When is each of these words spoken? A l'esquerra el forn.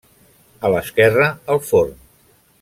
A 0.67 0.71
l'esquerra 0.75 1.29
el 1.57 1.63
forn. 1.69 1.95